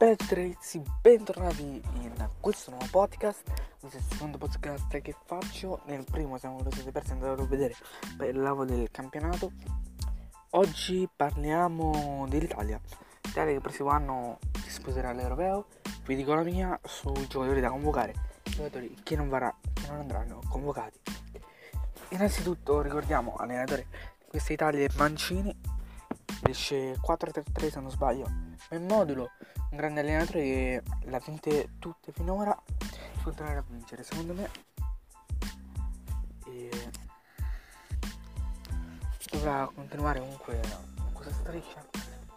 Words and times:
Aspetta 0.00 0.36
bentornati 1.02 1.82
in 1.94 2.30
questo 2.38 2.70
nuovo 2.70 2.86
podcast. 2.88 3.42
Questo 3.80 3.98
è 3.98 4.00
il 4.00 4.06
secondo 4.08 4.38
podcast 4.38 5.00
che 5.00 5.12
faccio. 5.24 5.80
Nel 5.86 6.04
primo 6.08 6.38
siamo 6.38 6.62
lo 6.62 6.70
siete 6.70 6.92
persi 6.92 7.14
a 7.14 7.16
vedere 7.16 7.74
per 8.16 8.28
il 8.28 8.40
lavoro 8.40 8.66
del 8.66 8.92
campionato. 8.92 9.50
Oggi 10.50 11.08
parliamo 11.16 12.26
dell'Italia. 12.28 12.80
L'Italia 13.22 13.50
che 13.50 13.56
il 13.56 13.60
prossimo 13.60 13.88
anno 13.88 14.38
si 14.62 14.70
sposerà 14.70 15.08
all'Europeo. 15.08 15.66
Vi 16.04 16.14
dico 16.14 16.32
la 16.32 16.44
mia 16.44 16.78
sui 16.84 17.26
giocatori 17.26 17.60
da 17.60 17.70
convocare. 17.70 18.14
Giocatori 18.44 18.94
che 19.02 19.16
non, 19.16 19.28
varrà, 19.28 19.52
che 19.72 19.88
non 19.88 19.98
andranno 19.98 20.40
convocati. 20.48 21.00
Innanzitutto 22.10 22.82
ricordiamo 22.82 23.34
allenatore 23.34 23.86
di 23.90 24.26
questa 24.28 24.52
Italia 24.52 24.84
è 24.84 24.90
Mancini 24.94 25.77
Esce 26.42 26.94
4-3-3 26.94 27.70
se 27.70 27.80
non 27.80 27.90
sbaglio. 27.90 28.30
Nel 28.70 28.82
modulo 28.82 29.30
un 29.70 29.76
grande 29.76 30.00
allenatore 30.00 30.40
che 30.42 30.82
l'ha 31.04 31.18
vinte 31.18 31.70
tutte 31.78 32.12
finora. 32.12 32.56
Continuerà 33.22 33.58
a 33.58 33.64
vincere 33.66 34.02
secondo 34.02 34.34
me. 34.34 34.50
E 36.46 36.90
dovrà 39.30 39.70
continuare 39.74 40.20
comunque 40.20 40.60
con 40.96 41.12
questa 41.12 41.34
striscia. 41.34 41.84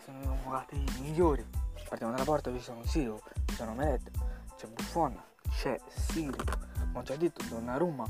Sono 0.04 0.20
convocati 0.20 0.76
i 0.76 1.02
migliori. 1.02 1.46
Partiamo 1.88 2.14
dalla 2.14 2.26
porta 2.26 2.52
ci 2.54 2.62
sono 2.62 2.86
Siro 2.86 3.22
ci 3.52 3.56
sono 3.56 3.74
Meret 3.74 4.10
c'è 4.56 4.66
Buffon 4.68 5.22
c'è 5.50 5.78
Siro. 5.90 6.38
Come 6.38 7.00
ho 7.00 7.02
già 7.02 7.18
detto 7.18 7.44
Donnarumma 7.50 8.06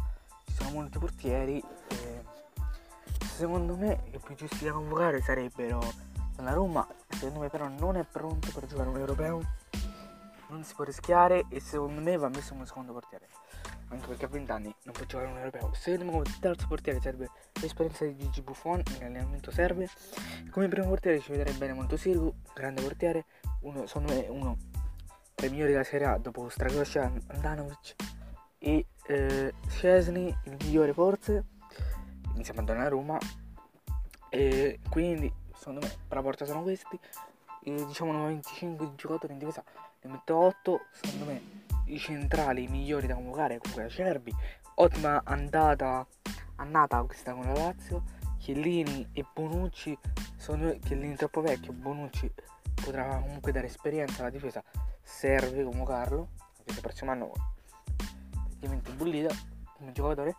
ci 0.46 0.54
sono 0.54 0.70
molti 0.70 1.00
portieri 1.00 1.64
secondo 3.42 3.76
me 3.76 4.04
i 4.12 4.20
più 4.24 4.36
giusti 4.36 4.66
da 4.66 4.72
convocare 4.72 5.20
sarebbero 5.20 5.82
la 6.38 6.54
Roma 6.54 6.88
secondo 7.10 7.40
me 7.40 7.50
però 7.50 7.68
non 7.68 7.96
è 7.96 8.04
pronto 8.04 8.52
per 8.54 8.68
giocare 8.68 8.90
un 8.90 8.98
europeo. 8.98 9.42
Non 10.50 10.64
si 10.64 10.76
può 10.76 10.84
rischiare 10.84 11.46
e 11.50 11.60
secondo 11.60 12.02
me 12.02 12.18
va 12.18 12.30
messo 12.30 12.54
come 12.54 12.68
secondo 12.68 12.94
portiere. 12.94 13.28
Anche 13.88 14.06
perché 14.06 14.26
a 14.26 14.28
20 14.28 14.52
anni 14.52 14.76
non 14.84 14.94
può 14.94 15.06
giocare 15.06 15.32
un 15.32 15.38
europeo. 15.38 15.74
Secondo 15.74 16.06
me 16.06 16.12
come 16.12 16.36
terzo 16.40 16.68
portiere 16.68 17.02
serve 17.02 17.32
l'esperienza 17.60 18.06
di 18.06 18.16
Gigi 18.16 18.42
Buffon 18.44 18.84
in 18.98 19.06
allenamento 19.06 19.50
serve. 19.50 19.90
Come 20.52 20.68
primo 20.68 20.90
portiere 20.90 21.20
ci 21.20 21.32
vedrei 21.32 21.56
bene 21.56 21.74
molto 21.74 21.98
Sirgu 21.98 22.32
grande 22.54 22.84
portiere 22.84 23.26
uno, 23.62 23.88
secondo 23.88 24.14
me 24.14 24.28
uno 24.30 24.58
tra 25.34 25.48
i 25.48 25.50
migliori 25.50 25.72
della 25.72 25.84
Serie 25.84 26.06
A 26.06 26.18
dopo 26.20 26.48
Stragoscia 26.48 27.12
Andanovic 27.26 27.96
e 28.60 28.86
eh, 29.08 29.54
Scesni 29.68 30.28
il 30.44 30.58
migliore 30.60 30.94
forse 30.94 31.46
insieme 32.36 32.62
a 32.62 32.64
Donnarumma 32.64 33.18
e 34.30 34.80
quindi 34.90 35.32
secondo 35.56 35.82
me 35.82 35.88
per 36.08 36.18
la 36.18 36.24
porta 36.24 36.46
sono 36.46 36.62
questi. 36.62 37.00
E 37.64 37.86
diciamo 37.86 38.12
25 38.26 38.96
giocatori 38.96 39.34
in 39.34 39.40
difesa 39.40 39.64
ne 40.02 40.12
metto 40.12 40.36
8 40.36 40.80
secondo 40.92 41.26
me 41.26 41.42
i 41.86 42.00
centrali 42.00 42.68
migliori 42.68 43.06
da 43.06 43.14
convocare 43.14 43.60
comunque 43.60 43.88
Cerbi 43.90 44.34
ottima 44.76 45.22
andata 45.24 46.08
annata 46.56 47.04
questa 47.04 47.34
con 47.34 47.46
la 47.46 47.54
Lazio. 47.54 48.20
Chiellini 48.38 49.08
e 49.14 49.24
Bonucci 49.32 49.96
me 50.38 50.80
Chiellini 50.80 51.16
troppo 51.16 51.42
vecchio 51.42 51.74
Bonucci 51.74 52.32
potrà 52.74 53.20
comunque 53.20 53.52
dare 53.52 53.68
esperienza 53.68 54.22
alla 54.22 54.32
difesa. 54.32 54.64
Serve 55.04 55.64
convocarlo. 55.64 56.30
Se 56.66 56.74
il 56.74 56.82
prossimo 56.82 57.12
anno 57.12 57.32
diventa 58.58 58.92
bollita 58.92 59.34
come 59.78 59.92
giocatore 59.92 60.36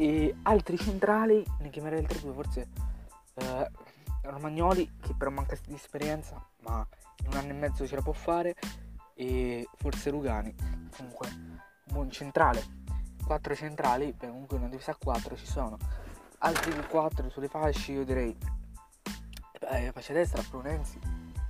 e 0.00 0.34
altri 0.44 0.78
centrali 0.78 1.44
ne 1.58 1.68
chiamerei 1.68 1.98
altri 1.98 2.20
due 2.20 2.32
forse 2.32 2.68
eh, 3.34 3.70
Romagnoli 4.22 4.90
che 4.98 5.14
però 5.14 5.30
manca 5.30 5.58
di 5.66 5.74
esperienza 5.74 6.42
ma 6.60 6.86
in 7.20 7.26
un 7.26 7.36
anno 7.36 7.50
e 7.50 7.52
mezzo 7.52 7.86
ce 7.86 7.96
la 7.96 8.00
può 8.00 8.14
fare 8.14 8.56
e 9.12 9.68
forse 9.76 10.08
Rugani 10.08 10.54
comunque 10.96 11.28
un 11.28 11.60
buon 11.84 12.10
centrale. 12.10 12.78
Quattro 13.22 13.54
centrali 13.54 14.14
per 14.14 14.30
comunque 14.30 14.56
una 14.56 14.68
difesa 14.68 14.92
a 14.92 14.96
4 14.98 15.36
ci 15.36 15.46
sono. 15.46 15.76
Altri 16.38 16.72
4 16.88 17.28
sulle 17.28 17.48
fasce 17.48 17.92
io 17.92 18.04
direi 18.04 18.34
eh, 19.68 19.90
fascia 19.92 20.14
destra 20.14 20.40
Florenzi 20.40 20.98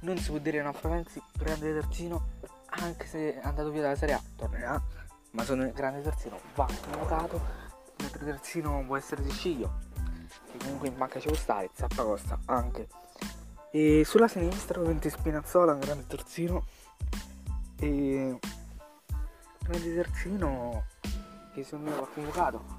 non 0.01 0.19
si 0.19 0.31
può 0.31 0.39
dire 0.39 0.61
no 0.61 0.73
Florenzi 0.73 1.23
grande 1.37 1.73
terzino 1.73 2.31
anche 2.83 3.07
se 3.07 3.41
è 3.41 3.47
andato 3.47 3.71
via 3.71 3.83
dalla 3.83 3.95
Serie 3.95 4.17
A 4.17 4.23
tornerà 4.35 4.83
ma 5.31 5.45
sono 5.45 5.71
grande 5.71 6.03
terzino 6.03 6.37
va 6.57 6.67
convocato 6.83 7.60
terzino 8.25 8.85
può 8.87 8.97
essere 8.97 9.23
Siciglio 9.25 9.89
che 10.51 10.59
comunque 10.59 10.89
in 10.89 10.97
banca 10.97 11.21
ci 11.21 11.29
può 11.29 11.37
stare, 11.37 11.71
Zappacosta 11.73 12.39
anche. 12.47 12.89
E 13.71 14.03
sulla 14.05 14.29
sinistra 14.29 14.79
ovviamente 14.79 15.11
Spinazzola, 15.11 15.75
un 15.75 15.81
grande 15.81 16.07
terzino. 16.07 16.65
E 17.79 18.39
grande 19.61 19.95
terzino 19.95 20.85
che 21.53 21.63
secondo 21.63 21.91
me 21.91 21.97
va 21.97 22.07
convocato. 22.13 22.79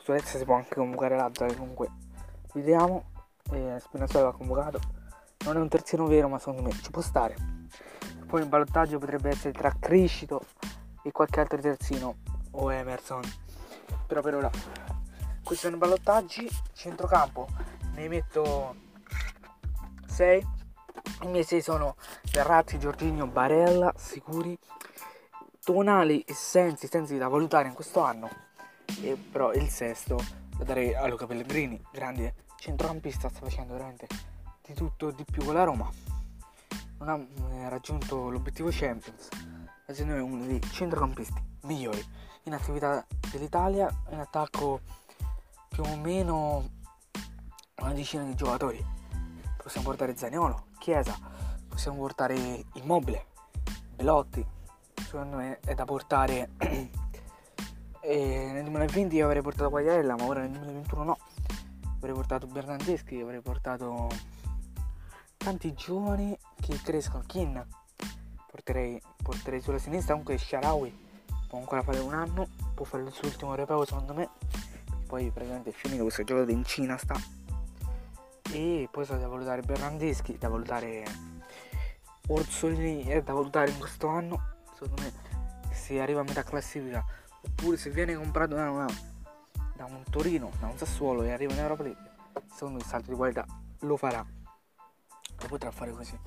Su 0.00 0.12
destra 0.12 0.38
si 0.38 0.44
può 0.44 0.54
anche 0.54 0.74
convocare 0.74 1.16
l'altra 1.16 1.46
che 1.46 1.56
comunque 1.56 1.90
vediamo. 2.52 3.12
E 3.50 3.78
Spinazzola 3.80 4.24
va 4.24 4.32
convocato. 4.32 4.80
Non 5.44 5.56
è 5.56 5.60
un 5.60 5.68
terzino 5.68 6.06
vero 6.06 6.28
ma 6.28 6.38
secondo 6.38 6.62
me 6.62 6.72
ci 6.72 6.90
può 6.90 7.02
stare. 7.02 7.36
Poi 8.26 8.40
il 8.40 8.48
ballottaggio 8.48 8.98
potrebbe 8.98 9.28
essere 9.28 9.52
tra 9.52 9.74
Criscito 9.78 10.40
e 11.02 11.12
qualche 11.12 11.40
altro 11.40 11.58
terzino 11.60 12.16
o 12.52 12.72
Emerson. 12.72 13.22
Però 14.06 14.20
per 14.20 14.34
ora 14.34 14.50
questi 15.42 15.64
sono 15.64 15.76
i 15.76 15.78
ballottaggi. 15.78 16.48
Centrocampo 16.72 17.48
ne 17.94 18.08
metto 18.08 18.74
6. 20.06 20.46
I 21.22 21.26
miei 21.26 21.44
6 21.44 21.60
sono 21.60 21.96
Verratti, 22.32 22.78
Giorginio, 22.78 23.26
Barella, 23.26 23.92
sicuri. 23.96 24.58
Tonali 25.62 26.20
e 26.20 26.34
Sensi, 26.34 26.86
Sensi 26.86 27.16
da 27.16 27.28
valutare 27.28 27.68
in 27.68 27.74
questo 27.74 28.00
anno. 28.00 28.28
E 29.00 29.16
però 29.16 29.52
il 29.52 29.68
sesto 29.68 30.18
lo 30.56 30.64
darei 30.64 30.94
a 30.94 31.06
Luca 31.06 31.26
Pellegrini, 31.26 31.82
grande 31.90 32.34
centrocampista, 32.58 33.28
sta 33.28 33.40
facendo 33.40 33.72
veramente 33.72 34.06
di 34.62 34.74
tutto 34.74 35.10
di 35.10 35.24
più 35.24 35.44
con 35.44 35.54
la 35.54 35.64
Roma. 35.64 35.90
Non 36.98 37.08
ha 37.08 37.54
eh, 37.54 37.68
raggiunto 37.68 38.30
l'obiettivo 38.30 38.68
Champions, 38.70 39.28
ma 39.86 39.94
secondo 39.94 40.12
me 40.12 40.18
è 40.18 40.22
uno 40.22 40.44
dei 40.46 40.60
centrocampisti 40.60 41.42
migliori 41.62 42.02
in 42.44 42.54
attività 42.54 43.04
dell'Italia, 43.30 43.88
in 44.10 44.18
attacco 44.18 44.80
più 45.68 45.82
o 45.82 45.96
meno 45.96 46.68
una 47.76 47.92
decina 47.92 48.22
di 48.24 48.34
giocatori. 48.34 48.84
Possiamo 49.56 49.86
portare 49.86 50.16
Zaniolo, 50.16 50.66
Chiesa, 50.78 51.16
possiamo 51.68 51.98
portare 51.98 52.64
Immobile, 52.74 53.26
Belotti, 53.94 54.46
secondo 54.94 55.36
me 55.36 55.58
è 55.60 55.74
da 55.74 55.84
portare. 55.84 56.50
nel 58.04 58.62
2020 58.62 59.16
io 59.16 59.24
avrei 59.24 59.42
portato 59.42 59.70
Quagliarella, 59.70 60.16
ma 60.16 60.24
ora 60.24 60.40
nel 60.40 60.50
2021 60.50 61.02
no. 61.02 61.18
Avrei 61.96 62.14
portato 62.14 62.46
Bernardeschi, 62.46 63.18
avrei 63.20 63.40
portato 63.40 64.08
tanti 65.38 65.72
giovani 65.72 66.36
che 66.60 66.78
crescono. 66.82 67.24
Kin 67.26 67.66
porterei, 68.50 69.00
porterei 69.22 69.62
sulla 69.62 69.78
sinistra, 69.78 70.12
comunque 70.12 70.36
Sharawi 70.36 71.03
può 71.54 71.58
ancora 71.58 71.82
fare 71.82 71.98
un 72.00 72.14
anno, 72.14 72.48
può 72.74 72.84
fare 72.84 73.04
il 73.04 73.12
suo 73.12 73.28
ultimo 73.28 73.50
europeo 73.50 73.84
secondo 73.84 74.12
me. 74.12 74.30
Poi 75.06 75.30
praticamente 75.30 75.70
è 75.70 75.72
finito 75.72 76.02
questo 76.02 76.24
gioco 76.24 76.50
in 76.50 76.64
Cina 76.64 76.96
sta. 76.96 77.14
E 78.52 78.88
poi 78.90 79.04
sono 79.04 79.20
da 79.20 79.28
valutare 79.28 79.62
Bernardeschi 79.62 80.36
da 80.36 80.48
valutare 80.48 81.04
Orsolini 82.28 83.04
è 83.04 83.22
da 83.22 83.32
valutare 83.32 83.70
in 83.70 83.78
questo 83.78 84.06
anno 84.08 84.54
secondo 84.72 85.02
me 85.02 85.12
se 85.72 86.00
arriva 86.00 86.20
a 86.20 86.24
metà 86.24 86.42
classifica. 86.42 87.04
Oppure 87.42 87.76
se 87.76 87.90
viene 87.90 88.14
comprato 88.14 88.54
da, 88.54 88.70
una, 88.70 88.86
da 89.76 89.84
un 89.84 90.02
Torino 90.10 90.50
da 90.58 90.66
un 90.66 90.76
Sassuolo 90.76 91.22
e 91.22 91.32
arriva 91.32 91.52
in 91.52 91.58
Europa 91.60 91.84
League 91.84 92.10
secondo 92.52 92.78
me 92.78 92.80
il 92.80 92.86
salto 92.86 93.10
di 93.10 93.16
qualità 93.16 93.46
lo 93.80 93.96
farà. 93.96 94.26
Lo 95.40 95.46
potrà 95.46 95.70
fare 95.70 95.92
così. 95.92 96.18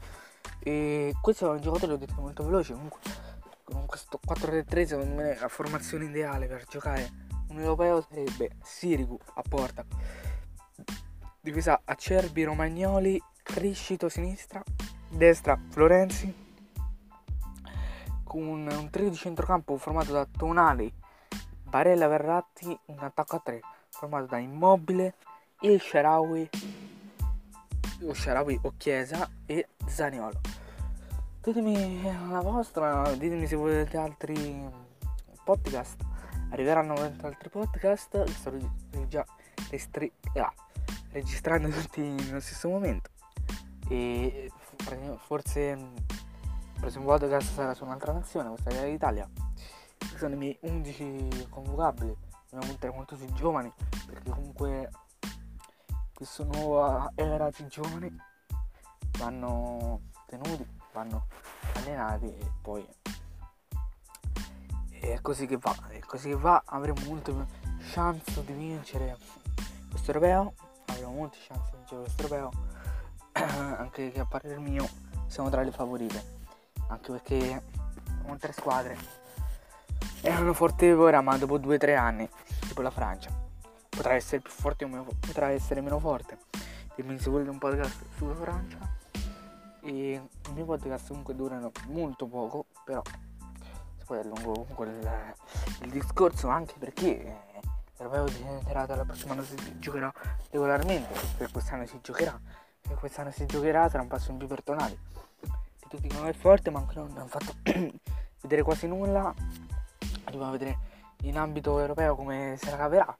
E 0.59 1.13
questo 1.21 1.51
è 1.51 1.55
un 1.55 1.61
giocatore 1.61 1.91
l'ho 1.91 1.97
detto 1.97 2.21
molto 2.21 2.43
veloce 2.43 2.73
comunque 2.73 2.99
con 3.77 3.85
questo 3.85 4.19
4-3-3 4.27 4.85
secondo 4.85 5.21
me 5.21 5.37
la 5.39 5.47
formazione 5.47 6.05
ideale 6.05 6.47
per 6.47 6.65
giocare 6.67 7.25
un 7.49 7.59
europeo 7.59 8.01
sarebbe 8.01 8.51
Sirigu 8.61 9.17
a 9.35 9.41
porta, 9.47 9.85
difesa 11.39 11.81
Acerbi, 11.85 12.43
Romagnoli, 12.43 13.21
Criscito 13.41 14.09
sinistra, 14.09 14.61
destra 15.09 15.57
Florenzi, 15.69 16.45
con 18.23 18.67
un 18.67 18.89
trio 18.89 19.09
di 19.09 19.15
centrocampo 19.15 19.77
formato 19.77 20.11
da 20.11 20.27
Tonali, 20.29 20.91
Barella 21.63 22.07
Verratti, 22.07 22.77
un 22.87 22.99
attacco 22.99 23.37
a 23.37 23.41
tre 23.43 23.61
formato 23.89 24.25
da 24.25 24.39
Immobile, 24.39 25.13
Il 25.61 25.79
Sharawi, 25.79 26.49
o 28.03 28.13
Sharawi 28.13 28.59
o 28.63 28.73
Chiesa 28.75 29.29
e 29.45 29.69
Zaniolo. 29.85 30.56
Ditemi 31.47 32.03
la 32.29 32.41
vostra, 32.41 33.09
ditemi 33.15 33.47
se 33.47 33.55
volete 33.55 33.95
altri 33.95 34.69
podcast. 35.45 35.95
Arriveranno 36.49 36.93
altri 37.21 37.47
podcast 37.47 38.25
sto 38.25 38.51
già 39.07 39.25
restri- 39.69 40.11
ah, 40.33 40.53
registrando 41.11 41.69
tutti 41.69 42.01
nello 42.01 42.41
stesso 42.41 42.67
momento. 42.67 43.11
E 43.87 44.51
forse 45.19 45.61
il 45.61 46.79
prossimo 46.81 47.05
podcast 47.05 47.53
sarà 47.53 47.73
su 47.73 47.85
un'altra 47.85 48.11
nazione, 48.11 48.49
questa 48.49 48.69
è 48.71 48.89
l'Italia. 48.89 49.25
Questi 49.97 50.17
sono 50.17 50.33
i 50.33 50.37
miei 50.37 50.57
11 50.63 51.47
convocabili, 51.49 52.13
dobbiamo 52.49 52.73
puntare 52.73 52.93
molto 52.93 53.15
sui 53.15 53.31
giovani, 53.31 53.71
perché 54.05 54.31
comunque 54.31 54.89
questa 56.13 56.43
nuova 56.43 57.09
era 57.15 57.49
di 57.51 57.65
giovani 57.67 58.13
vanno 59.17 60.01
tenuti, 60.25 60.76
vanno 60.97 61.27
allenati 61.73 62.25
e 62.25 62.51
poi 62.59 62.85
è 64.99 65.19
così 65.21 65.45
che 65.45 65.57
va, 65.57 65.75
è 65.89 65.99
così 65.99 66.29
che 66.29 66.35
va, 66.35 66.63
avremo 66.65 66.99
molte 67.05 67.33
chance 67.93 68.43
di 68.43 68.53
vincere 68.53 69.15
questo 69.89 70.11
europeo, 70.11 70.53
avremo 70.87 71.11
molte 71.11 71.37
chance 71.47 71.69
di 71.69 71.77
vincere 71.77 72.01
questo 72.01 72.21
europeo, 72.23 72.51
anche 73.77 74.11
che 74.11 74.19
a 74.19 74.25
parere 74.25 74.57
mio 74.57 74.89
siamo 75.27 75.49
tra 75.49 75.61
le 75.61 75.71
favorite, 75.71 76.39
anche 76.87 77.11
perché 77.11 77.63
con 78.25 78.37
tre 78.39 78.51
squadre 78.51 78.97
erano 80.21 80.53
forti 80.53 80.89
ora 80.89 81.21
ma 81.21 81.37
dopo 81.37 81.59
2-3 81.59 81.95
anni, 81.95 82.27
tipo 82.61 82.81
la 82.81 82.89
Francia, 82.89 83.29
potrà 83.87 84.15
essere 84.15 84.41
più 84.41 84.51
forte 84.51 84.83
o 84.83 84.87
meno, 84.87 85.05
potrà 85.19 85.49
essere 85.49 85.81
meno 85.81 85.99
forte. 85.99 86.39
Dimmi 86.95 87.19
se 87.19 87.29
volete 87.29 87.51
un 87.51 87.59
podcast 87.59 88.03
sulla 88.15 88.33
Francia 88.33 88.96
e 89.87 90.21
i 90.49 90.51
miei 90.51 90.65
podcast 90.65 91.07
comunque 91.07 91.33
durano 91.33 91.71
molto 91.87 92.27
poco, 92.27 92.65
però 92.83 93.01
poi 94.05 94.19
allungo 94.19 94.51
comunque 94.51 94.85
il, 94.87 95.35
il 95.83 95.89
discorso 95.89 96.49
anche 96.49 96.75
perché 96.77 97.61
l'Europeo 97.97 98.25
diventerà 98.25 98.85
dalla 98.85 99.05
prossima 99.05 99.33
anno 99.33 99.43
si 99.43 99.55
giocherà 99.79 100.11
regolarmente, 100.49 101.13
per 101.37 101.51
quest'anno 101.51 101.85
si 101.85 101.99
giocherà, 102.01 102.39
per 102.81 102.97
quest'anno 102.97 103.31
si 103.31 103.45
giocherà 103.45 103.87
sarà 103.89 104.03
un 104.03 104.09
passo 104.09 104.31
in 104.31 104.37
più 104.37 104.47
per 104.47 104.61
tonali. 104.61 104.97
Che 105.39 105.87
tutti 105.87 106.07
dicono 106.07 106.27
è 106.27 106.33
forte 106.33 106.69
ma 106.69 106.79
ancora 106.79 107.01
non 107.01 107.17
hanno 107.17 107.27
fatto 107.27 107.53
vedere 108.41 108.63
quasi 108.63 108.87
nulla. 108.87 109.33
Dobbiamo 110.25 110.51
vedere 110.51 110.77
in 111.21 111.37
ambito 111.37 111.79
europeo 111.79 112.15
come 112.15 112.55
se 112.57 112.69
la 112.69 112.77
caverà. 112.77 113.17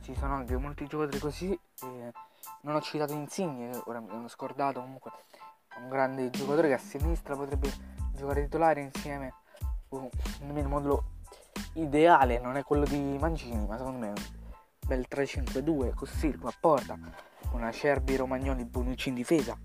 Ci 0.00 0.14
sono 0.14 0.34
anche 0.34 0.56
molti 0.56 0.86
giocatori 0.86 1.18
così. 1.18 1.58
non 2.62 2.74
ho 2.74 2.80
citato 2.80 3.12
Insigne, 3.12 3.78
ora 3.84 4.00
mi 4.00 4.08
sono 4.08 4.28
scordato 4.28 4.80
comunque 4.80 5.10
un 5.78 5.88
grande 5.88 6.30
giocatore 6.30 6.68
che 6.68 6.74
a 6.74 6.78
sinistra 6.78 7.36
potrebbe 7.36 7.72
giocare 8.12 8.44
titolare 8.44 8.80
insieme 8.80 9.34
uh, 9.88 10.10
il 10.38 10.66
modulo 10.66 11.14
ideale 11.74 12.38
non 12.38 12.56
è 12.56 12.62
quello 12.62 12.84
di 12.84 13.16
Mancini, 13.18 13.66
ma 13.66 13.76
secondo 13.76 13.98
me 13.98 14.06
è 14.06 14.10
un 14.10 14.24
bel 14.86 15.06
3-5-2 15.08 15.94
con 15.94 16.06
Sirco 16.06 16.48
a 16.48 16.54
porta, 16.58 16.98
con 17.50 17.62
Acerbi, 17.62 18.16
Romagnoli, 18.16 18.64
Bonucci 18.64 19.10
in 19.10 19.14
difesa, 19.14 19.56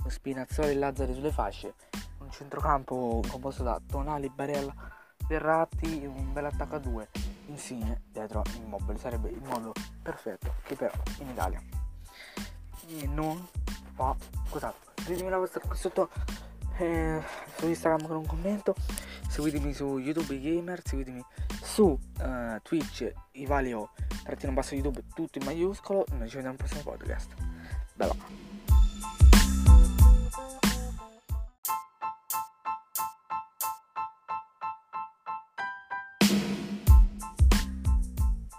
con 0.00 0.10
Spinazzoli 0.10 0.70
e 0.70 0.74
Lazzari 0.74 1.14
sulle 1.14 1.32
fasce, 1.32 1.74
un 2.18 2.30
centrocampo 2.30 3.22
composto 3.28 3.62
da 3.62 3.80
Tonali, 3.84 4.30
Barella, 4.30 4.74
Verratti, 5.26 6.04
un 6.04 6.32
bel 6.32 6.46
attacco 6.46 6.76
a 6.76 6.78
due, 6.78 7.08
Insigne 7.46 8.02
dietro 8.10 8.42
Immobile, 8.56 8.98
sarebbe 8.98 9.28
il 9.28 9.42
modo 9.42 9.72
perfetto 10.02 10.54
che 10.64 10.74
però 10.76 10.92
in 11.18 11.28
Italia 11.28 11.62
e 12.86 13.06
non 13.06 13.46
fa 13.94 14.16
cos'altro. 14.48 14.89
Ditemi 15.10 15.28
la 15.28 15.38
vostra 15.38 15.58
qui 15.58 15.76
sotto 15.76 16.08
eh, 16.78 17.20
su 17.58 17.66
Instagram 17.66 18.06
con 18.06 18.16
un 18.18 18.26
commento 18.26 18.76
seguitemi 19.28 19.74
su 19.74 19.98
YouTube 19.98 20.40
Gamer, 20.40 20.80
seguitemi 20.84 21.20
su 21.60 21.82
uh, 22.20 22.60
Twitch 22.62 23.12
Ivalio 23.32 23.90
trattino 24.22 24.52
basso 24.52 24.76
YouTube 24.76 25.02
tutto 25.12 25.38
in 25.38 25.46
maiuscolo. 25.46 26.04
Noi 26.12 26.28
ci 26.28 26.36
vediamo 26.36 26.50
al 26.50 26.56
prossimo 26.56 26.82
podcast. 26.82 27.34
Bella. 27.94 28.14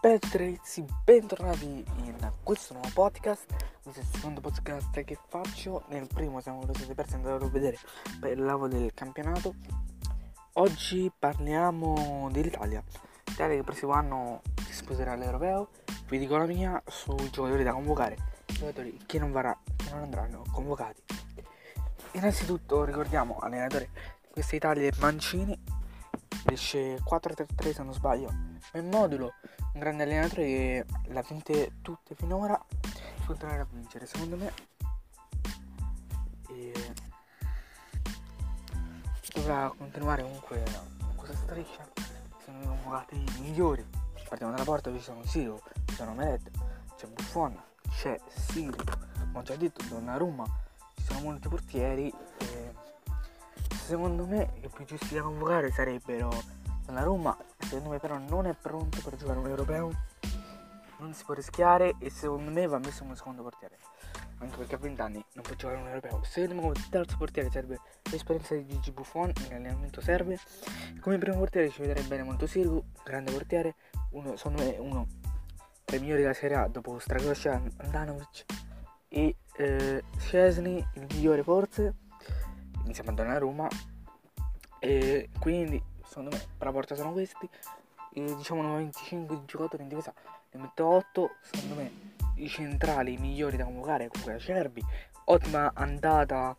Ragazzi, 0.01 0.85
bentornati 1.03 1.65
in 1.65 2.31
questo 2.43 2.73
nuovo 2.73 2.89
podcast. 2.93 3.45
Questo 3.91 4.07
è 4.07 4.09
il 4.09 4.19
secondo 4.19 4.39
podcast 4.39 5.03
che 5.03 5.17
faccio. 5.27 5.83
Nel 5.89 6.07
primo 6.07 6.39
siamo 6.39 6.63
lo 6.65 6.73
siete 6.73 6.95
persi 6.95 7.15
andato 7.15 7.43
a 7.43 7.49
vedere 7.49 7.77
per 8.21 8.31
il 8.31 8.41
lavoro 8.41 8.69
del 8.69 8.93
campionato. 8.93 9.53
Oggi 10.53 11.11
parliamo 11.19 12.29
dell'Italia. 12.31 12.81
L'Italia 13.25 13.51
che 13.51 13.59
il 13.59 13.65
prossimo 13.65 13.91
anno 13.91 14.43
si 14.65 14.71
sposerà 14.71 15.11
all'Europeo. 15.11 15.71
Vi 16.07 16.17
dico 16.17 16.37
la 16.37 16.45
mia 16.45 16.81
sui 16.87 17.29
giocatori 17.31 17.63
da 17.63 17.73
convocare, 17.73 18.15
giocatori 18.45 18.97
che 19.05 19.19
non, 19.19 19.33
varrà, 19.33 19.59
che 19.75 19.89
non 19.89 20.03
andranno 20.03 20.45
convocati. 20.53 21.03
Innanzitutto 22.13 22.85
ricordiamo 22.85 23.39
allenatore 23.39 23.89
di 24.21 24.29
questa 24.31 24.55
Italia 24.55 24.87
è 24.87 24.93
Mancini. 24.99 25.61
Esce 26.49 26.95
4-3-3 26.95 27.73
se 27.73 27.83
non 27.83 27.91
sbaglio. 27.91 28.33
Nel 28.71 28.85
modulo, 28.85 29.33
un 29.73 29.79
grande 29.81 30.03
allenatore 30.03 30.45
che 30.45 30.85
l'ha 31.07 31.25
vinte 31.27 31.73
tutte 31.81 32.15
finora. 32.15 32.57
Continuerà 33.31 33.61
a 33.61 33.67
vincere 33.71 34.05
secondo 34.05 34.35
me. 34.35 34.51
E 36.49 36.93
dovrà 39.33 39.73
continuare 39.77 40.21
comunque 40.23 40.61
questa 41.15 41.37
striscia. 41.37 41.87
Sono 42.43 42.59
convocati 42.59 43.15
i 43.15 43.39
migliori. 43.39 43.87
Partiamo 44.27 44.51
dalla 44.51 44.65
porta 44.65 44.91
ci 44.91 44.99
sono 44.99 45.23
Siro 45.23 45.61
ci 45.85 45.95
sono 45.95 46.13
Meret 46.13 46.49
c'è 46.97 47.07
Buffon 47.07 47.57
c'è 47.89 48.19
Siro 48.27 48.77
ma 49.31 49.39
ho 49.39 49.43
già 49.43 49.55
detto 49.55 49.83
Donnarumma 49.85 50.45
ci 50.95 51.03
sono 51.03 51.21
molti 51.21 51.47
portieri. 51.47 52.13
E 52.37 52.73
secondo 53.85 54.25
me 54.25 54.55
i 54.61 54.67
più 54.67 54.83
giusti 54.83 55.15
da 55.15 55.21
convocare 55.21 55.71
sarebbero 55.71 56.29
Donnarumma 56.85 57.37
secondo 57.59 57.89
me 57.91 57.99
però 57.99 58.17
non 58.17 58.45
è 58.45 58.53
pronto 58.53 58.99
per 59.01 59.15
giocare 59.15 59.39
un 59.39 59.47
europeo 59.47 59.91
non 61.01 61.13
si 61.13 61.23
può 61.23 61.33
rischiare 61.33 61.95
e 61.99 62.09
secondo 62.09 62.51
me 62.51 62.67
va 62.67 62.79
messo 62.79 63.03
come 63.03 63.15
secondo 63.15 63.41
portiere 63.41 63.77
anche 64.41 64.57
perché 64.57 64.75
a 64.75 64.77
20 64.79 65.01
anni 65.01 65.25
non 65.33 65.43
può 65.43 65.55
giocare 65.55 65.79
un 65.79 65.87
europeo. 65.87 66.21
Secondo 66.23 66.55
me 66.55 66.61
come 66.61 66.85
terzo 66.89 67.17
portiere 67.17 67.49
serve 67.49 67.79
l'esperienza 68.09 68.55
di 68.55 68.65
Gigi 68.65 68.91
Buffon, 68.91 69.31
in 69.45 69.53
allenamento 69.53 70.01
serve. 70.01 70.39
Come 70.99 71.17
primo 71.17 71.37
portiere 71.37 71.69
ci 71.69 71.81
vedrei 71.81 72.03
bene 72.03 72.23
molto 72.23 72.47
Sirgu, 72.47 72.83
grande 73.03 73.31
portiere, 73.31 73.75
uno, 74.11 74.35
secondo 74.35 74.63
me 74.63 74.77
uno 74.79 75.07
tra 75.85 75.97
i 75.97 75.99
migliori 75.99 76.21
della 76.21 76.33
Serie 76.33 76.57
A 76.57 76.67
dopo 76.67 76.97
Stragoscia, 76.99 77.61
Andanovic 77.77 78.45
e 79.07 79.35
eh, 79.57 80.03
Scesni, 80.17 80.85
il 80.95 81.07
migliore 81.09 81.43
forse, 81.43 81.95
insieme 82.85 83.11
a 83.11 83.13
Donnarumma. 83.13 83.67
E 84.79 85.29
quindi 85.39 85.81
secondo 86.03 86.31
me 86.31 86.41
per 86.57 86.67
la 86.67 86.73
porta 86.73 86.95
sono 86.95 87.11
questi. 87.11 87.47
E, 88.13 88.35
diciamo 88.35 88.75
25 88.75 89.45
giocatori 89.45 89.83
in 89.83 89.89
difesa, 89.89 90.13
ne 90.51 90.61
metto 90.61 90.85
8, 90.85 91.29
secondo 91.41 91.75
me 91.75 91.91
i 92.35 92.47
centrali 92.47 93.17
migliori 93.17 93.57
da 93.57 93.65
convocare 93.65 94.07
comunque 94.07 94.39
Cerbi 94.39 94.83
ottima 95.25 95.71
andata 95.73 96.55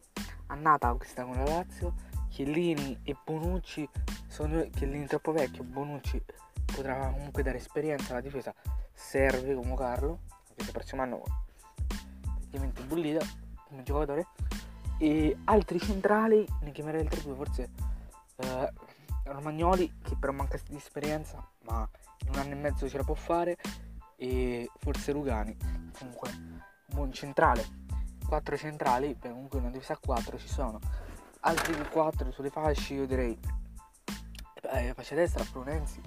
annata 0.46 0.92
questa 0.94 1.24
con 1.24 1.34
la 1.36 1.44
Lazio 1.44 1.94
Chiellini 2.28 3.00
e 3.02 3.16
Bonucci 3.24 3.88
sono 4.28 4.64
Chiellini 4.70 5.06
troppo 5.06 5.32
vecchio 5.32 5.64
Bonucci 5.64 6.22
potrà 6.64 7.10
comunque 7.10 7.42
dare 7.42 7.58
esperienza 7.58 8.12
alla 8.12 8.20
difesa 8.20 8.54
serve 8.92 9.54
convocarlo 9.54 10.20
se 10.54 10.64
il 10.64 10.70
prossimo 10.70 11.02
anno 11.02 11.22
effettivamente 12.52 12.82
bollita 12.82 13.24
come 13.68 13.82
giocatore. 13.82 14.26
E 14.98 15.36
altri 15.44 15.80
centrali 15.80 16.46
ne 16.60 16.70
chiamerei 16.70 17.00
altri 17.00 17.22
due 17.22 17.34
forse 17.34 17.70
eh, 18.36 18.72
Romagnoli 19.24 19.92
che 20.02 20.16
però 20.18 20.32
manca 20.32 20.58
di 20.68 20.76
esperienza 20.76 21.44
ma 21.62 21.88
un 22.28 22.38
anno 22.38 22.52
e 22.52 22.56
mezzo 22.56 22.88
ce 22.88 22.96
la 22.96 23.04
può 23.04 23.14
fare 23.14 23.56
e 24.16 24.70
forse 24.78 25.12
Rugani. 25.12 25.56
Comunque, 25.98 26.30
un 26.30 26.60
buon 26.86 27.12
centrale. 27.12 27.80
Quattro 28.26 28.56
centrali, 28.56 29.18
comunque 29.18 29.58
una 29.58 29.70
difesa 29.70 29.94
a 29.94 29.98
4 30.00 30.38
ci 30.38 30.48
sono. 30.48 30.78
Altri 31.40 31.74
4 31.90 32.30
sulle 32.30 32.50
fasce, 32.50 32.94
io 32.94 33.06
direi 33.06 33.38
eh, 34.70 34.92
fascia 34.94 35.14
destra, 35.14 35.44
Florenzzi. 35.44 36.00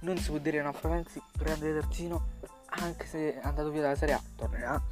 Non 0.00 0.16
si 0.18 0.30
può 0.30 0.38
dire 0.38 0.60
no 0.62 0.70
a 0.70 0.72
Florenzzi, 0.72 1.22
grande 1.36 1.72
terzino, 1.72 2.28
anche 2.66 3.06
se 3.06 3.40
è 3.40 3.46
andato 3.46 3.70
via 3.70 3.82
dalla 3.82 3.96
Serie 3.96 4.14
A, 4.14 4.22
tornerà. 4.36 4.82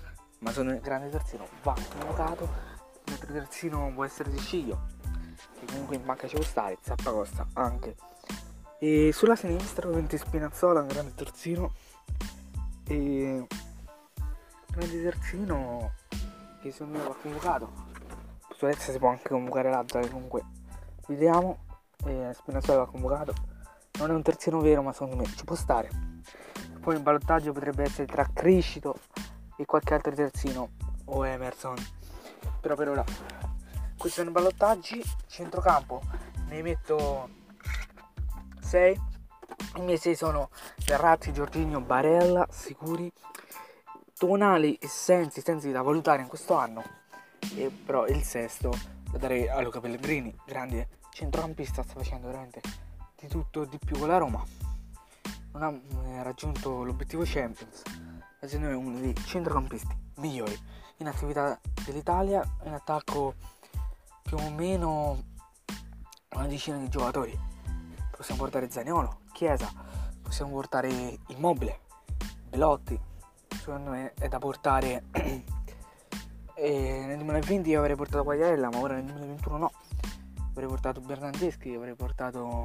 Ma 0.40 0.52
sono 0.52 0.72
il 0.72 0.80
grande 0.80 1.10
terzino, 1.10 1.46
va 1.62 1.74
convocato. 1.90 2.48
L'altro 3.04 3.32
terzino 3.32 3.90
può 3.92 4.04
essere 4.04 4.30
Siciglio, 4.30 4.86
che 5.58 5.66
comunque 5.66 5.96
in 5.96 6.04
banca 6.04 6.28
ci 6.28 6.36
può 6.36 6.44
stare, 6.44 6.78
Zappacosta 6.80 7.46
anche. 7.54 7.96
E 8.80 9.10
sulla 9.12 9.34
sinistra, 9.34 9.86
ovviamente 9.86 10.18
Spinazzola, 10.18 10.80
un 10.80 10.86
grande 10.86 11.14
terzino. 11.14 11.72
E 12.86 13.46
grande 14.70 15.02
terzino 15.02 15.92
che 16.60 16.70
secondo 16.70 16.98
me 16.98 17.04
va 17.04 17.14
convocato. 17.20 17.72
Su 18.54 18.66
destra 18.66 18.92
si 18.92 18.98
può 18.98 19.08
anche 19.08 19.28
convocare 19.28 19.70
l'altra 19.70 20.06
comunque 20.08 20.44
vediamo. 21.06 21.58
E 22.04 22.30
Spinazzola 22.34 22.78
va 22.78 22.86
convocato. 22.86 23.34
Non 23.98 24.10
è 24.10 24.14
un 24.14 24.22
terzino 24.22 24.60
vero 24.60 24.82
ma 24.82 24.92
secondo 24.92 25.16
me 25.16 25.24
ci 25.24 25.44
può 25.44 25.56
stare. 25.56 25.90
Poi 26.80 26.94
il 26.94 27.02
ballottaggio 27.02 27.52
potrebbe 27.52 27.82
essere 27.82 28.06
tra 28.06 28.28
Criscito 28.32 28.96
e 29.56 29.64
qualche 29.64 29.94
altro 29.94 30.12
terzino 30.12 30.70
o 31.06 31.26
Emerson. 31.26 31.76
Però 32.60 32.76
per 32.76 32.88
ora 32.88 33.04
questi 33.96 34.18
sono 34.18 34.30
i 34.30 34.32
ballottaggi. 34.32 35.02
Centrocampo 35.26 36.00
ne 36.48 36.62
metto 36.62 37.37
6 38.68 39.00
i 39.76 39.80
miei 39.80 39.96
6 39.96 40.14
sono 40.14 40.50
Verratti, 40.84 41.32
Giorginio, 41.32 41.80
Barella 41.80 42.46
sicuri. 42.50 43.10
Tonali 44.18 44.74
e 44.74 44.88
Sensi 44.88 45.40
Sensi 45.40 45.70
da 45.70 45.80
valutare 45.80 46.20
in 46.20 46.28
questo 46.28 46.54
anno. 46.54 46.82
E 47.54 47.70
però 47.70 48.06
il 48.06 48.22
sesto 48.24 48.70
lo 49.10 49.16
darei 49.16 49.48
a 49.48 49.60
Luca 49.62 49.80
Pellegrini 49.80 50.36
grande 50.44 50.88
centrocampista 51.12 51.82
sta 51.82 51.94
facendo 51.94 52.26
veramente 52.26 52.60
di 53.16 53.26
tutto 53.28 53.64
di 53.64 53.78
più 53.78 53.98
con 53.98 54.08
la 54.08 54.18
Roma. 54.18 54.44
Non 55.52 55.62
ha 55.62 56.08
eh, 56.08 56.22
raggiunto 56.22 56.84
l'obiettivo 56.84 57.22
Champions 57.24 57.82
essendo 58.40 58.76
uno 58.76 58.98
dei 59.00 59.14
centrocampisti 59.14 59.96
migliori 60.16 60.56
in 60.98 61.06
attività 61.06 61.58
dell'Italia 61.86 62.46
in 62.64 62.74
attacco 62.74 63.34
più 64.22 64.36
o 64.36 64.50
meno 64.50 65.24
una 66.34 66.46
decina 66.46 66.76
di 66.76 66.88
giocatori 66.88 67.47
possiamo 68.18 68.42
portare 68.42 68.68
Zaniolo, 68.68 69.20
Chiesa 69.32 69.72
possiamo 70.20 70.50
portare 70.50 71.18
Immobile 71.28 71.80
Belotti 72.50 73.00
secondo 73.48 73.90
me 73.90 74.12
è 74.12 74.28
da 74.28 74.38
portare 74.38 75.04
e 76.52 77.04
nel 77.06 77.16
2020 77.16 77.70
io 77.70 77.78
avrei 77.78 77.96
portato 77.96 78.24
Quagliarella 78.24 78.68
ma 78.68 78.78
ora 78.78 78.96
nel 78.96 79.04
2021 79.04 79.56
no 79.56 79.70
avrei 80.50 80.68
portato 80.68 81.00
Bernardeschi 81.00 81.72
avrei 81.72 81.94
portato 81.94 82.62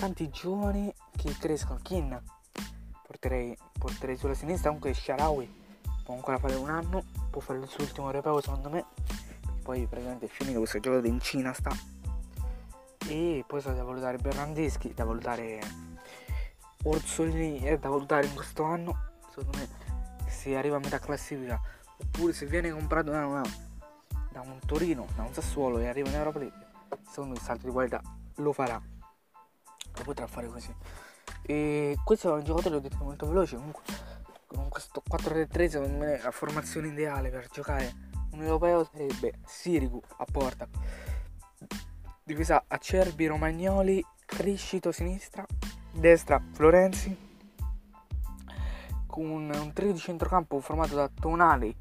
tanti 0.00 0.30
giovani 0.30 0.92
che 1.14 1.36
crescono. 1.38 1.78
Kin 1.82 2.18
porterei, 3.06 3.54
porterei 3.78 4.16
sulla 4.16 4.32
sinistra, 4.32 4.68
comunque 4.68 4.94
Sharawi 4.94 5.62
può 6.02 6.14
ancora 6.14 6.38
fare 6.38 6.54
un 6.54 6.70
anno, 6.70 7.04
può 7.28 7.42
fare 7.42 7.58
il 7.58 7.68
suo 7.68 7.84
ultimo 7.84 8.06
europeo 8.06 8.40
secondo 8.40 8.70
me. 8.70 8.86
Poi 9.62 9.86
praticamente 9.86 10.24
è 10.24 10.28
finito 10.28 10.58
questo 10.58 10.80
gioco 10.80 11.06
in 11.06 11.20
Cina 11.20 11.52
sta. 11.52 11.70
E 13.10 13.44
poi 13.46 13.60
sono 13.60 13.74
da 13.74 13.82
valutare 13.82 14.18
Bernardeschi, 14.18 14.94
da 14.94 15.04
valutare 15.04 15.58
Orsolini 16.84 17.60
è 17.60 17.76
da 17.76 17.88
valutare 17.88 18.26
in 18.26 18.34
questo 18.34 18.62
anno. 18.62 19.10
Secondo 19.28 19.58
me 19.58 19.68
se 20.28 20.56
arriva 20.56 20.76
a 20.76 20.78
metà 20.78 20.98
classifica 20.98 21.60
oppure 21.98 22.32
se 22.32 22.46
viene 22.46 22.70
comprato 22.70 23.10
da, 23.10 23.26
una, 23.26 23.42
da 24.30 24.40
un 24.40 24.58
Torino, 24.64 25.06
da 25.16 25.22
un 25.22 25.34
Sassuolo 25.34 25.78
e 25.78 25.88
arriva 25.88 26.08
in 26.08 26.14
Europa 26.14 26.38
League, 26.38 26.66
secondo 27.08 27.32
me 27.32 27.36
il 27.36 27.42
salto 27.42 27.66
di 27.66 27.72
qualità 27.72 28.00
lo 28.36 28.52
farà 28.52 28.80
lo 29.96 30.02
potrà 30.04 30.26
fare 30.26 30.48
così. 30.48 30.74
E 31.42 31.96
questo 32.04 32.30
è 32.30 32.38
un 32.38 32.44
giocatore, 32.44 32.76
l'ho 32.76 32.80
detto, 32.80 32.98
molto 33.02 33.26
veloce. 33.26 33.56
Comunque, 33.56 33.82
con 34.46 34.68
questo 34.68 35.02
4-3-3, 35.08 35.68
secondo 35.68 35.98
me, 35.98 36.20
la 36.22 36.30
formazione 36.30 36.88
ideale 36.88 37.30
per 37.30 37.48
giocare 37.50 38.08
un 38.32 38.42
europeo 38.42 38.84
sarebbe 38.84 39.34
Sirigu 39.44 40.00
a 40.18 40.24
porta, 40.30 40.68
difesa 42.30 42.62
Acerbi, 42.68 43.26
Romagnoli, 43.26 44.04
Criscito 44.24 44.92
sinistra, 44.92 45.44
destra 45.90 46.40
Florenzi, 46.52 47.28
con 49.06 49.50
un 49.52 49.72
trio 49.72 49.92
di 49.92 49.98
centrocampo 49.98 50.60
formato 50.60 50.94
da 50.94 51.10
Tonali, 51.12 51.74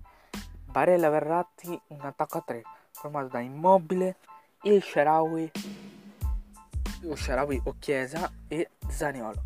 Barella 0.65 1.09
Verratti, 1.09 1.79
un 1.89 2.01
attacco 2.01 2.39
a 2.39 2.43
3 2.43 2.61
formato 2.91 3.27
da 3.27 3.39
Immobile, 3.39 4.15
Il 4.63 4.81
Sharawi 4.81 5.51
o 7.05 7.15
Sharawi 7.15 7.61
o 7.65 7.75
Chiesa 7.77 8.31
e 8.47 8.71
Zaniolo. 8.87 9.41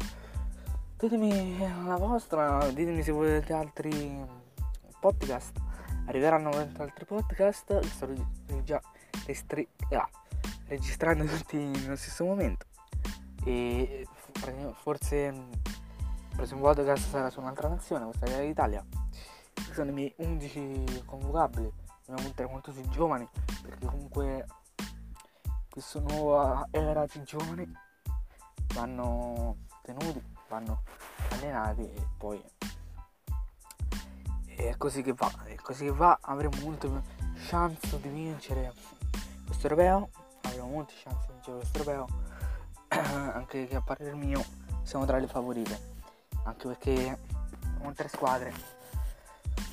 Ditemi 0.98 1.58
la 1.86 1.98
vostra, 1.98 2.66
ditemi 2.70 3.04
se 3.04 3.12
volete 3.12 3.52
altri 3.52 4.26
podcast. 5.02 5.60
Arriveranno 6.06 6.50
altri 6.50 7.04
podcast 7.04 7.80
che 7.80 7.88
sto 7.88 8.10
già 8.64 8.82
restri- 9.26 9.68
ah, 9.92 10.10
registrando 10.74 11.26
tutti 11.26 11.58
nello 11.58 11.96
stesso 11.96 12.26
momento. 12.26 12.66
E 13.46 14.08
forse 14.74 15.16
il 15.16 16.36
prossimo 16.36 16.62
podcast 16.62 17.10
sarà 17.10 17.30
su 17.30 17.40
un'altra 17.40 17.68
nazione, 17.68 18.06
questa 18.06 18.26
è 18.26 18.46
l'Italia. 18.46 18.84
Questi 19.54 19.74
sono 19.74 19.92
i 19.92 19.94
miei 19.94 20.14
11 20.18 21.04
convocabili. 21.06 21.72
Dobbiamo 22.06 22.28
puntare 22.28 22.50
molto 22.50 22.72
sui 22.72 22.90
giovani 22.90 23.28
perché 23.62 23.86
comunque 23.86 24.46
questa 25.70 26.00
nuova 26.00 26.68
era 26.72 27.06
di 27.06 27.24
giovani 27.24 27.72
vanno 28.74 29.58
tenuti, 29.82 30.22
vanno 30.50 30.84
allenati 31.30 31.82
e 31.82 32.08
poi 32.18 32.44
è 34.46 34.76
così 34.78 35.02
che 35.02 35.14
va, 35.14 35.32
è 35.46 35.56
così 35.56 35.86
che 35.86 35.92
va, 35.92 36.18
avremo 36.22 36.58
molte 36.62 36.90
chance 37.48 38.00
di 38.00 38.10
vincere 38.10 38.74
questo 39.46 39.68
europeo, 39.68 40.10
avremo 40.54 40.76
molte 40.76 40.94
chance 41.04 41.28
di 41.28 41.34
vincere 41.34 41.58
questo 41.58 41.78
europeo, 41.78 42.08
anche 43.34 43.68
che 43.68 43.76
a 43.76 43.82
parere 43.82 44.14
mio 44.14 44.44
siamo 44.84 45.06
tra 45.06 45.18
le 45.18 45.28
favorite, 45.28 45.80
anche 46.44 46.68
perché 46.68 47.20
con 47.82 47.94
tre 47.94 48.08
squadre 48.08 48.54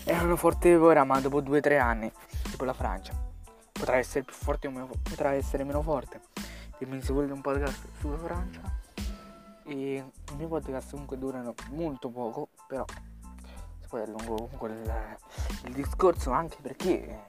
erano 0.04 0.37
forti 0.37 0.72
ora 0.72 1.04
ma 1.04 1.20
dopo 1.20 1.40
2-3 1.40 1.78
anni, 1.78 2.12
tipo 2.50 2.64
la 2.64 2.72
Francia 2.72 3.28
potrà 3.80 3.96
essere 3.96 4.25
più 4.25 4.34
forte 4.34 4.66
o 4.66 4.70
meno, 4.70 4.90
potrà 5.02 5.32
essere 5.32 5.64
meno 5.64 5.80
forte. 5.80 6.20
Dimmi 6.76 7.00
se 7.00 7.14
volete 7.14 7.32
un 7.32 7.40
podcast 7.40 7.88
sulla 7.99 8.18
Francia. 8.18 8.60
E 9.64 9.75
i 9.75 10.34
miei 10.37 10.49
podcast 10.49 10.90
comunque 10.90 11.16
durano 11.16 11.54
molto 11.70 12.10
poco, 12.10 12.49
però 12.66 12.84
se 13.80 13.87
poi 13.88 14.02
allungo 14.02 14.34
comunque 14.34 14.68
il, 14.68 15.18
il 15.64 15.72
discorso 15.72 16.30
anche 16.30 16.58
perché 16.60 17.28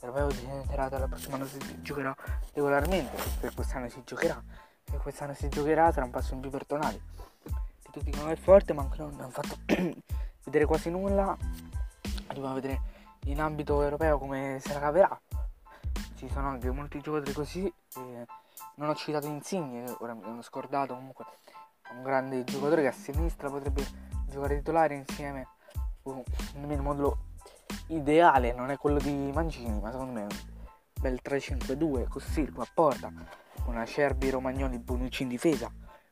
l'Europeo 0.00 0.28
diventerà 0.28 0.88
dalla 0.88 1.06
prossima 1.06 1.36
anno 1.36 1.46
si 1.46 1.58
giocherà 1.82 2.14
regolarmente, 2.52 3.16
per 3.40 3.54
quest'anno 3.54 3.88
si 3.88 4.02
giocherà, 4.04 4.42
e 4.92 4.96
quest'anno 4.96 5.34
si 5.34 5.48
giocherà 5.48 5.92
sarà 5.92 6.04
un 6.04 6.10
passo 6.10 6.34
in 6.34 6.40
più 6.40 6.50
per 6.50 6.66
tonali. 6.66 7.00
Che 7.42 7.90
tutti 7.90 8.10
dicono 8.10 8.30
è 8.30 8.36
forte 8.36 8.72
ma 8.72 8.82
ancora 8.82 9.04
non 9.04 9.20
hanno 9.20 9.30
fatto 9.30 9.56
vedere 10.44 10.64
quasi 10.66 10.90
nulla. 10.90 11.36
Dobbiamo 12.26 12.54
vedere 12.54 12.80
in 13.24 13.40
ambito 13.40 13.82
europeo 13.82 14.18
come 14.18 14.58
se 14.60 14.72
la 14.72 14.80
caverà 14.80 15.20
ci 16.20 16.28
sono 16.28 16.48
anche 16.48 16.70
molti 16.70 17.00
giocatori 17.00 17.32
così. 17.32 17.72
Non 18.74 18.90
ho 18.90 18.94
citato 18.94 19.26
Insigne, 19.26 19.84
ora 20.00 20.12
mi 20.12 20.22
sono 20.22 20.42
scordato 20.42 20.94
comunque. 20.94 21.24
Un 21.92 22.02
grande 22.02 22.44
giocatore 22.44 22.82
che 22.82 22.88
a 22.88 22.92
sinistra 22.92 23.48
potrebbe 23.48 23.86
giocare 24.26 24.58
titolare 24.58 24.94
insieme. 24.96 25.48
Uh, 26.02 26.22
nel 26.56 26.80
modulo 26.82 27.29
ideale, 27.94 28.52
non 28.52 28.70
è 28.70 28.76
quello 28.76 28.98
di 28.98 29.30
Mancini, 29.32 29.80
ma 29.80 29.90
secondo 29.90 30.12
me 30.12 30.20
è 30.20 30.24
un 30.24 30.38
bel 31.00 31.20
3-5-2 31.22 32.08
con 32.08 32.20
Sirco 32.20 32.62
a 32.62 32.68
porta, 32.72 33.12
con 33.62 33.76
Acerbi, 33.76 34.30
Romagnoli, 34.30 34.78
Bonucci 34.78 35.22
in 35.22 35.28
difesa, 35.28 35.70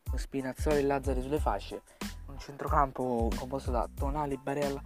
con 0.09 0.19
Spinazzoli 0.19 0.79
e 0.79 0.83
Lazzari 0.83 1.23
sulle 1.23 1.39
fasce, 1.41 1.83
un 2.27 2.39
centrocampo 2.39 3.31
composto 3.37 3.71
da 3.71 3.89
Tonali, 3.93 4.37
Barella, 4.37 4.81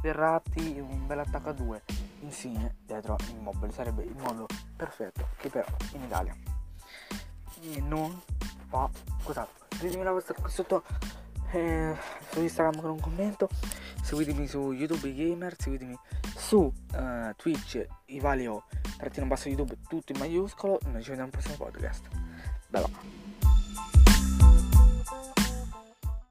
Verratti, 0.00 0.78
un 0.78 1.06
bel 1.06 1.20
attacco 1.20 1.48
a 1.48 1.52
due 1.52 1.82
Insigne 2.20 2.76
dietro 2.84 3.16
Immobile. 3.30 3.72
Sarebbe 3.72 4.02
il 4.02 4.16
modo 4.16 4.46
perfetto 4.76 5.28
che 5.38 5.48
però 5.48 5.66
in 5.92 6.02
Italia. 6.02 6.36
E 7.62 7.80
non 7.80 8.20
fa 8.68 8.90
scusate 9.22 9.62
ditemi 9.80 10.02
la 10.02 10.12
vostra 10.12 10.34
qui 10.34 10.50
sotto 10.50 10.82
eh, 11.52 11.94
su 12.30 12.40
Instagram 12.40 12.80
con 12.80 12.90
un 12.90 13.00
commento 13.00 13.48
seguitemi 14.02 14.46
su 14.46 14.72
YouTube 14.72 15.12
Gamer 15.14 15.54
seguitemi 15.58 15.98
su 16.44 16.58
uh, 16.58 17.34
Twitch 17.36 17.86
Ivalio 18.06 18.64
trattino 18.98 19.24
basso 19.26 19.48
YouTube 19.48 19.78
tutto 19.88 20.12
in 20.12 20.18
maiuscolo 20.18 20.78
noi 20.84 21.02
ci 21.02 21.08
vediamo 21.08 21.24
al 21.24 21.30
prossimo 21.30 21.56
podcast. 21.56 22.06
Bella 22.68 23.23